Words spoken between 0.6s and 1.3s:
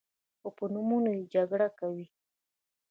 نومونو